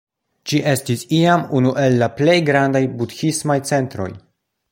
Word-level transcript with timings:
Ĝi 0.51 0.61
estis 0.69 1.03
iam 1.17 1.43
unu 1.59 1.73
el 1.83 1.99
la 2.05 2.07
plej 2.21 2.39
grandaj 2.49 2.83
budhismaj 3.03 3.59
centroj. 3.73 4.11